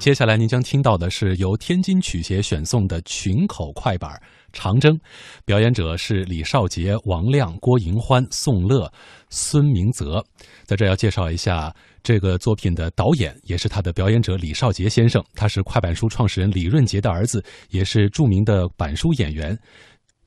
[0.00, 4.10] 接下来您将听到的是由天津曲协选送的群口快板
[4.50, 4.96] 《长征》，
[5.44, 8.90] 表演者是李少杰、王亮、郭银欢、宋乐、
[9.28, 10.24] 孙明泽。
[10.64, 11.70] 在这要介绍一下
[12.02, 15.22] 这个作品的导演，也是他的表演者李少杰先生。
[15.34, 19.54] 他是快板书创始人李润杰的儿子，也是著名的板书演员，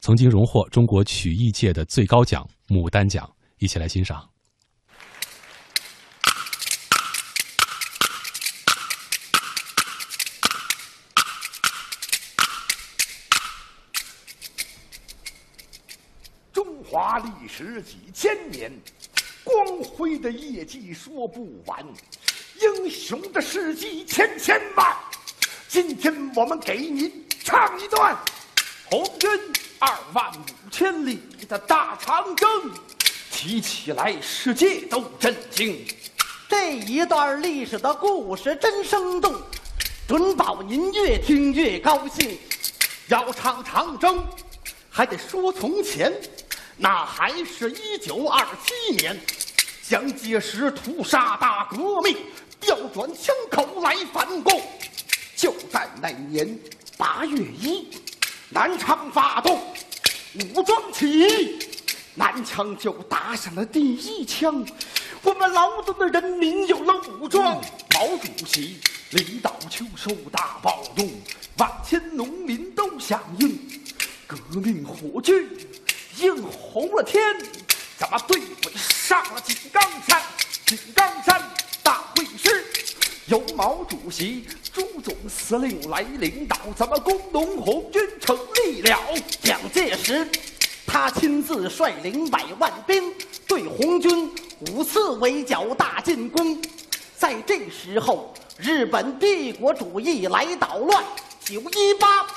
[0.02, 3.28] 曾经荣获中国曲艺界的最高奖牡丹奖。
[3.58, 4.32] 一起来欣赏。
[17.55, 18.71] 十几千年，
[19.43, 21.85] 光辉的业绩说不完，
[22.59, 24.91] 英雄的事迹千千万。
[25.67, 28.17] 今天我们给您唱一段：
[28.85, 29.30] 红军
[29.77, 32.49] 二万五千里的大长征，
[33.31, 35.85] 提起来世界都震惊。
[36.49, 39.39] 这一段历史的故事真生动，
[40.08, 42.35] 准保您越听越高兴。
[43.09, 44.25] 要唱长征，
[44.89, 46.11] 还得说从前。
[46.77, 49.19] 那还是一九二七年，
[49.88, 52.17] 蒋介石屠杀大革命，
[52.59, 54.61] 调转枪口来反共。
[55.35, 56.57] 就在那年
[56.97, 57.89] 八月一，
[58.49, 59.61] 南昌发动
[60.55, 61.59] 武装起义，
[62.16, 64.66] 南昌就打响了第一枪。
[65.21, 67.61] 我们劳动的人民有了武装，
[67.94, 68.79] 毛主席
[69.11, 71.09] 领导秋收大暴动，
[71.57, 73.59] 万千农民都响应，
[74.25, 75.45] 革命火炬。
[76.19, 77.22] 映红了天，
[77.97, 80.22] 咱们队伍上了井冈山。
[80.66, 81.42] 井冈山
[81.81, 82.66] 大会师，
[83.25, 89.00] 由毛主席、朱总司令来领导，咱们工农红军成立了。
[89.41, 90.28] 蒋介石，
[90.86, 93.14] 他亲自率领百万兵，
[93.47, 94.31] 对红军
[94.72, 96.61] 五次围剿大进攻。
[97.17, 101.03] 在这时候，日本帝国主义来捣乱，
[101.44, 102.28] 九一八，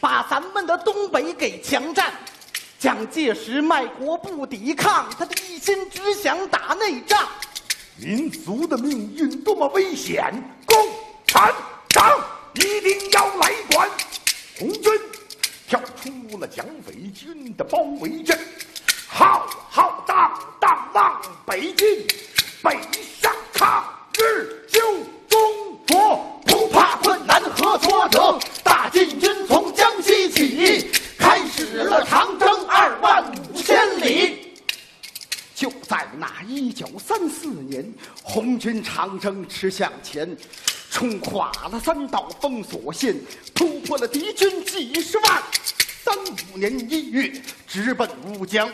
[0.00, 2.12] 把咱们的东北给强占。
[2.84, 7.26] 蒋介石卖国不抵抗，他的一心只想打内仗。
[7.96, 10.30] 民族的命运多么危险，
[10.66, 10.76] 共
[11.26, 11.50] 产
[11.94, 12.22] 党
[12.52, 13.88] 一定要来管。
[14.58, 14.92] 红军
[15.66, 18.38] 跳出了蒋匪军的包围阵，
[19.08, 22.06] 浩浩荡荡往北进，
[22.62, 22.78] 北
[23.18, 23.82] 上抗
[24.18, 24.78] 日救
[25.26, 25.40] 中
[25.88, 32.52] 国，不怕困难和挫折，大进军从江西起，开始了长征。
[32.76, 34.52] 二万五千里，
[35.54, 37.88] 就在那一九三四年，
[38.20, 40.36] 红军长征驰向前，
[40.88, 43.20] 冲垮了三道封锁线，
[43.52, 45.42] 突破了敌军几十万。
[46.04, 47.32] 三五年一月，
[47.66, 48.70] 直奔乌江，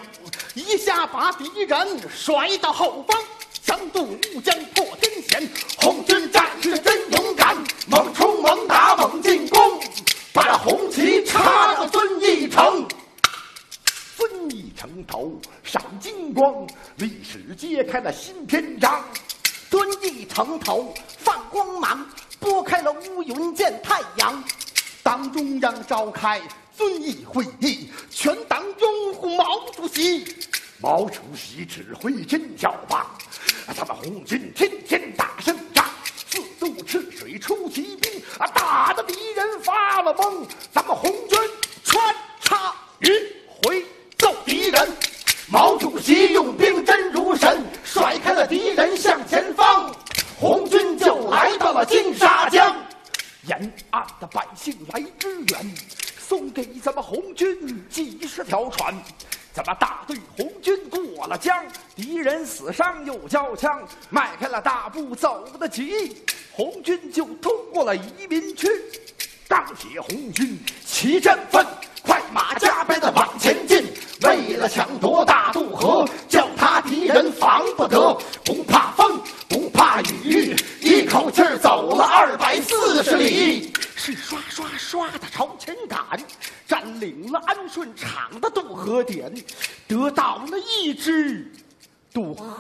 [0.53, 3.19] 一下把敌人甩到后方，
[3.63, 5.49] 强渡乌江破天险。
[5.79, 7.57] 红军战士真勇敢，
[7.89, 9.81] 猛冲猛打猛进攻，
[10.35, 12.87] 把红旗插到遵义城。
[14.19, 16.67] 遵义城头闪金光，
[16.97, 19.03] 历史揭开了新篇章。
[19.71, 22.05] 遵义城头放光芒，
[22.41, 24.43] 拨开了乌云见太阳。
[25.01, 26.41] 党中央召开
[26.77, 30.27] 遵义会议，全党拥护毛主席。
[30.81, 33.07] 毛主席指挥真叫棒，
[33.77, 35.85] 咱们红军天天打胜仗，
[36.29, 40.45] 四渡赤水出奇兵，啊，打得敌人发了懵。
[40.73, 41.39] 咱们红军
[41.85, 43.13] 穿插云
[43.47, 43.85] 回。
[44.19, 44.97] 揍敌人！
[45.49, 49.91] 毛主席用兵真如神，甩开了敌人向前方，
[50.39, 52.77] 红军就来到了金沙江。
[53.47, 53.60] 沿
[53.91, 55.75] 岸的百姓来支援，
[56.19, 58.95] 送给咱们红军几十条船。
[59.53, 61.67] 咱们大队红军过了江，
[61.97, 66.23] 敌人死伤又交枪，迈开了大步走得急，
[66.53, 68.69] 红军就通过了移民区。
[69.49, 71.67] 钢铁红军齐振奋，
[72.05, 73.93] 快马加鞭的往前进。
[74.23, 74.89] 为了抢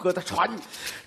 [0.01, 0.51] 河的船。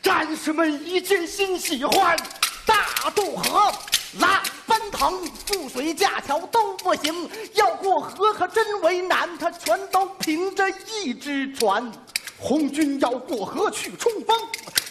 [0.04, 2.16] 战士们一见心喜欢，
[2.64, 3.74] 大渡河。
[4.20, 9.28] 拉奔腾，覆水架桥都不行，要过河可真为难。
[9.40, 11.92] 他全都凭着一只船。
[12.38, 14.38] 红军要过河去冲锋，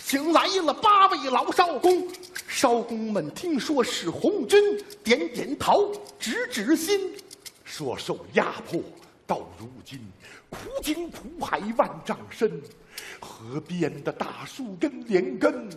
[0.05, 2.09] 请来了八位老艄公。
[2.49, 4.61] 艄公们听说是红军，
[5.05, 6.99] 点点头，指指心，
[7.65, 8.81] 说受压迫
[9.33, 9.99] 到如今，
[10.51, 12.61] 苦井苦海万丈深，
[13.19, 15.71] 河边的大树根连根，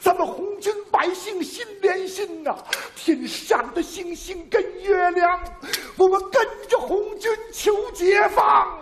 [0.00, 2.56] 咱们红军百姓心连心呐、
[2.96, 5.38] 天上的星星跟月亮，
[5.98, 8.78] 我们跟着红军求解放。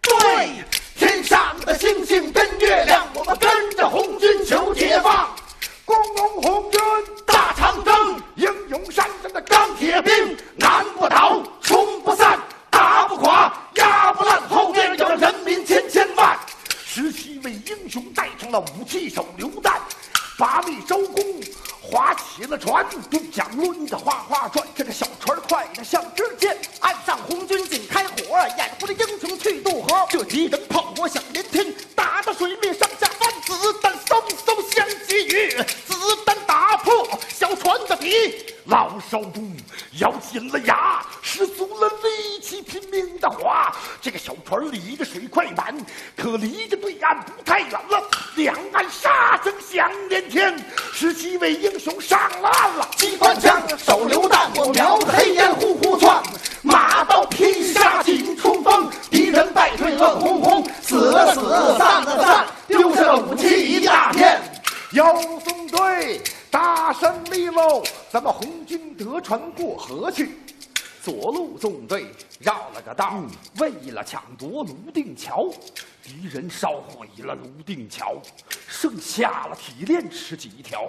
[0.00, 0.64] 对，
[0.96, 1.38] 天上
[22.52, 26.54] 了船，用桨抡着哗哗转，这个小船快得像支箭。
[26.80, 28.14] 岸上红军紧开火，
[28.58, 30.06] 掩护着英雄去渡河。
[30.10, 35.94] 这敌人炮火响连天，打得水面上下翻，子弹嗖嗖响急雨，子
[36.26, 38.44] 弹打破小船的皮。
[38.66, 39.42] 老少都
[39.98, 41.01] 咬紧了牙，
[42.72, 43.70] 拼命的划。
[44.00, 45.76] 这个小船离着水快满，
[46.16, 48.02] 可离着对岸不太远了。
[48.34, 50.56] 两岸杀声响连天，
[50.90, 52.88] 十七位英雄上岸了。
[52.96, 56.22] 机关枪、手榴弹，我瞄着黑烟呼呼窜。
[56.62, 61.40] 马刀劈杀紧冲锋，敌人败退乱哄哄，死了死，
[61.76, 64.40] 散了散，丢下了武器一大片。
[64.92, 67.82] 要送队，大胜利喽！
[68.10, 70.38] 咱们红军得船过河去。
[71.02, 72.06] 左路纵队
[72.38, 73.20] 绕了个道，
[73.58, 75.50] 为了抢夺泸定桥，
[76.00, 78.22] 敌人烧毁了泸定桥，
[78.68, 80.88] 剩下了铁链十几条，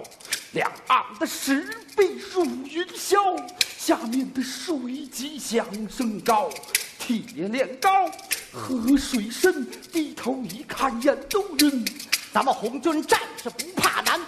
[0.52, 1.64] 两岸的石
[1.96, 3.36] 壁如云霄，
[3.76, 6.48] 下面的水急响声高，
[6.96, 8.08] 铁链高，
[8.52, 11.84] 河水深，低头一看眼都晕。
[12.32, 14.20] 咱们红军战士不怕难，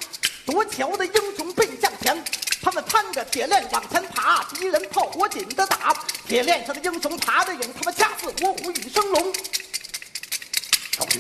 [0.45, 2.25] 夺桥的英雄背向前，
[2.67, 5.95] 他们攀着铁链往前爬，敌人炮火紧的打，
[6.27, 9.33] 铁链上的英雄爬得勇，他们恰似活虎与生龙。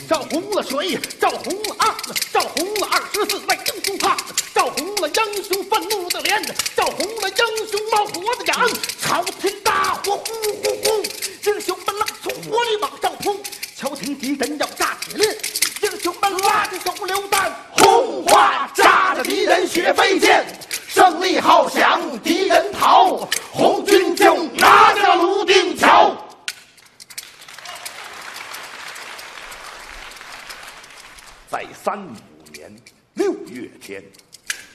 [0.08, 1.94] 照红了水，照红了岸，
[2.32, 4.16] 照红了二十四位英雄汉，
[4.52, 6.44] 照红了英雄愤怒的脸，
[6.74, 8.54] 照红了英雄冒火的眼。
[9.00, 10.34] 朝天大火呼
[10.64, 11.04] 呼呼，
[11.44, 13.40] 英雄们浪从火里往上扑，
[13.76, 15.36] 瞧听敌人要炸铁链，
[15.82, 20.44] 英雄们拉着手榴弹，轰哗，炸着敌人血飞溅，
[20.88, 26.16] 胜利号响，敌人逃，红军就拿下了泸定桥。
[31.48, 32.12] 在三五
[32.52, 32.74] 年
[33.14, 34.02] 六月天，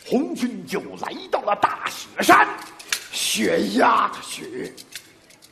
[0.06, 2.48] 红军就来到了大雪山，
[3.82, 4.72] 压着雪，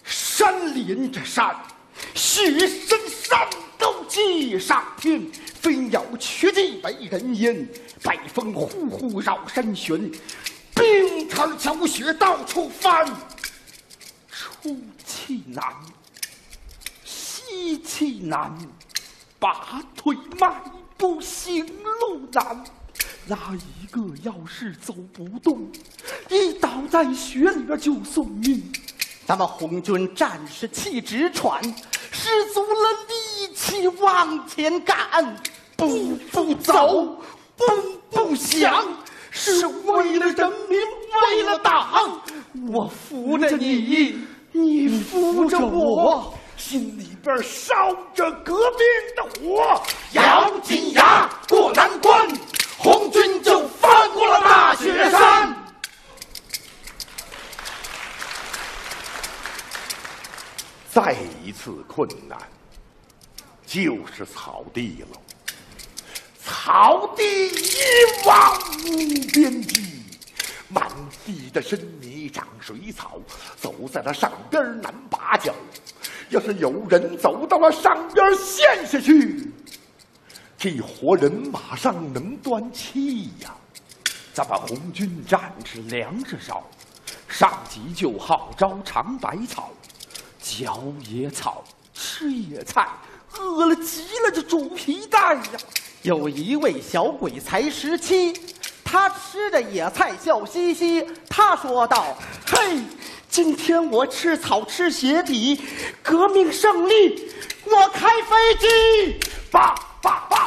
[0.04, 1.60] 山连着山，
[2.14, 5.28] 雪深山高接上天，
[5.60, 7.68] 飞鸟绝迹为人烟，
[8.04, 10.12] 北风呼呼绕山旋，
[10.76, 13.04] 冰川小雪到处翻，
[14.30, 15.64] 出气难，
[17.04, 18.56] 吸气难，
[19.40, 20.62] 拔腿迈
[20.98, 22.64] 步行路难。
[23.28, 25.72] 哪一个要是走不动，
[26.30, 28.62] 一倒在雪里边就送命。
[29.26, 31.62] 咱们红军战士气直喘，
[32.12, 35.36] 使足了力气往前赶，
[35.76, 37.22] 步步走，
[37.56, 37.66] 步
[38.10, 38.84] 步想，
[39.30, 40.80] 是为了人民，
[41.22, 42.20] 为了党。
[42.72, 44.18] 我扶着你，
[44.52, 48.80] 你扶着我，心里边烧着革命
[49.16, 49.80] 的火。
[50.14, 52.28] 咬紧牙过难关，
[52.82, 55.54] 红军就翻过了大雪山。
[60.90, 61.14] 再
[61.44, 62.40] 一次困难，
[63.66, 65.20] 就是草地了。
[66.42, 68.98] 草地一望无
[69.34, 70.04] 边际，
[70.70, 70.90] 满
[71.26, 73.20] 地的深泥长水草，
[73.60, 75.54] 走在了上边难拔脚。
[76.30, 79.52] 要是有人走到了上边陷下去，
[80.60, 83.56] 这活人马上能断气呀！
[84.34, 86.70] 咱们红军战士粮食少，
[87.30, 89.70] 上级就号召尝百草。
[90.42, 91.64] 嚼野草，
[91.94, 92.90] 吃野菜，
[93.38, 95.52] 饿了急了就煮皮蛋呀。
[96.02, 98.34] 有一位小鬼才十七，
[98.84, 101.08] 他吃着野菜笑嘻嘻。
[101.30, 102.82] 他说道嘿，
[103.30, 105.62] 今天我吃草吃鞋底，
[106.04, 107.32] 革命胜利，
[107.64, 110.39] 我开飞机，爸爸爸，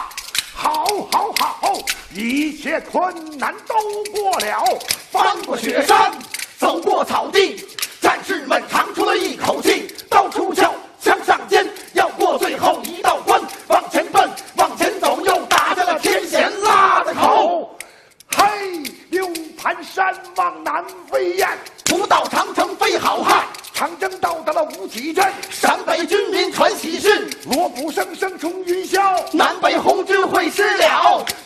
[1.10, 1.78] 好好好，
[2.14, 3.74] 一切困难都
[4.12, 4.64] 过了，
[5.10, 6.12] 翻过雪山，
[6.58, 7.64] 走过草地，
[8.00, 10.71] 战士们长出了一口气，到处叫，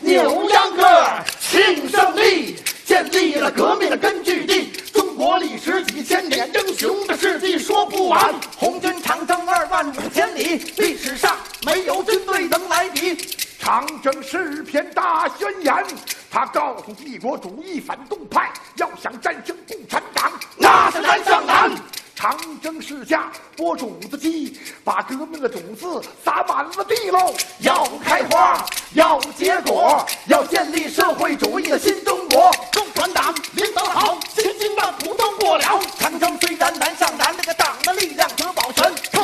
[0.06, 0.84] 扭秧歌
[1.40, 11.36] 庆胜利建立了革命的根据地中国历史几千年英雄的事迹说不完红军长征二万五千里历史上
[11.66, 13.16] 没有军队能来敌
[13.58, 15.74] 长征是篇大宣言
[16.30, 21.72] 他告诉帝国主义反动派要想战胜共产党那是难上难
[22.14, 28.64] 长征是架播种子机把革命的种子撒满了地喽要开花。
[28.94, 32.50] 要结果要建立社会主义的新中国。
[32.72, 35.80] 共产党领导好千辛万苦都过了。
[35.98, 39.15] 长征虽然难上难那个党的力量得保全。